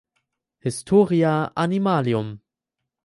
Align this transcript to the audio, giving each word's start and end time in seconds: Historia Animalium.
Historia 0.57 1.51
Animalium. 1.55 2.39